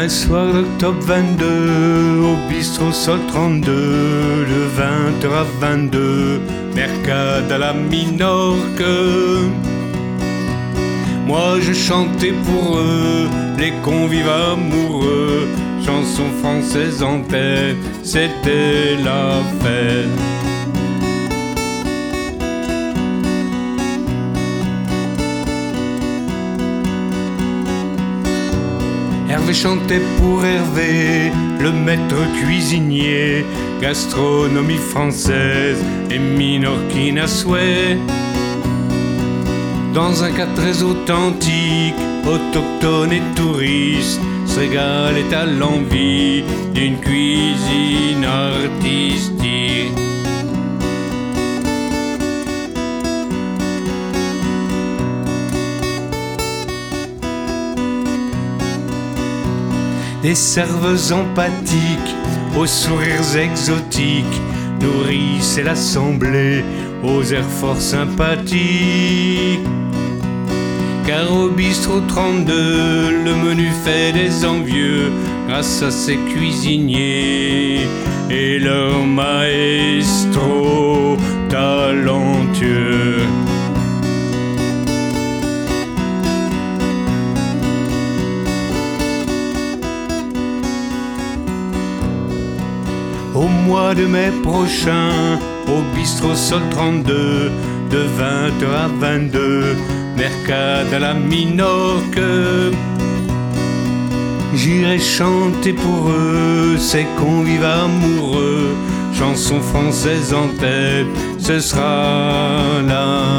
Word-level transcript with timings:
Un 0.00 0.08
soir 0.08 0.52
d'octobre 0.52 1.00
22, 1.00 2.20
au 2.22 2.48
bistrot 2.48 2.92
Sol 2.92 3.18
32, 3.26 3.72
de 3.72 4.60
20h 4.78 5.32
à 5.34 5.44
22, 5.58 6.40
Mercade 6.72 7.50
à 7.50 7.58
la 7.58 7.72
Minorque. 7.72 8.84
Moi 11.26 11.58
je 11.60 11.72
chantais 11.72 12.32
pour 12.46 12.78
eux, 12.78 13.28
les 13.58 13.72
convives 13.82 14.28
amoureux, 14.28 15.48
chansons 15.84 16.30
françaises 16.40 17.02
en 17.02 17.20
tête, 17.22 17.76
c'était 18.04 18.94
la 19.04 19.42
fête. 19.60 20.37
Hervé 29.48 29.62
chantait 29.62 30.02
pour 30.18 30.44
Hervé, 30.44 31.32
le 31.58 31.72
maître 31.72 32.16
cuisinier, 32.38 33.46
gastronomie 33.80 34.76
française 34.76 35.82
et 36.10 36.18
minorquine 36.18 37.18
à 37.18 37.26
souhait. 37.26 37.96
Dans 39.94 40.22
un 40.22 40.32
cas 40.32 40.48
très 40.54 40.82
authentique, 40.82 41.94
autochtone 42.26 43.12
et 43.12 43.22
touriste, 43.34 44.20
se 44.44 44.58
régalait 44.58 45.34
à 45.34 45.46
l'envie 45.46 46.44
d'une 46.74 46.98
cuisine 47.00 48.26
artistique. 48.26 49.07
Des 60.22 60.34
serveuses 60.34 61.12
empathiques, 61.12 62.14
aux 62.56 62.66
sourires 62.66 63.36
exotiques, 63.36 64.40
nourrissent 64.80 65.60
l'assemblée 65.64 66.64
aux 67.04 67.22
airs 67.22 67.48
fort 67.60 67.80
sympathiques. 67.80 69.60
Car 71.06 71.32
au 71.32 71.48
bistrot 71.50 72.00
32, 72.08 73.22
le 73.24 73.34
menu 73.34 73.68
fait 73.84 74.12
des 74.12 74.44
envieux 74.44 75.12
grâce 75.46 75.82
à 75.82 75.90
ses 75.92 76.16
cuisiniers 76.16 77.86
et 78.28 78.58
leur 78.58 79.04
maestro 79.06 80.17
Au 93.38 93.46
mois 93.46 93.94
de 93.94 94.04
mai 94.04 94.32
prochain, 94.42 95.38
au 95.68 95.80
bistrot 95.94 96.34
Sol 96.34 96.62
32, 96.72 97.52
de 97.88 97.98
20h 97.98 98.66
à 98.84 98.88
22, 98.98 99.76
Mercade 100.16 100.92
à 100.92 100.98
la 100.98 101.14
Minorque. 101.14 102.18
J'irai 104.54 104.98
chanter 104.98 105.72
pour 105.72 106.10
eux 106.10 106.76
ces 106.78 107.06
convives 107.16 107.64
amoureux, 107.64 108.74
chansons 109.16 109.60
françaises 109.60 110.34
en 110.34 110.48
tête, 110.58 111.06
ce 111.38 111.60
sera 111.60 112.82
la 112.88 113.37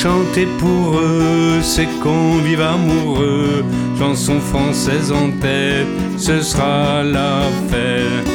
chanter 0.00 0.46
pour 0.58 0.98
eux 0.98 1.60
ces 1.62 1.86
convives 2.02 2.60
amoureux, 2.60 3.64
chansons 3.98 4.40
françaises 4.40 5.12
en 5.12 5.30
tête, 5.40 5.86
ce 6.16 6.40
sera 6.40 7.02
la 7.02 7.42
fête. 7.68 8.31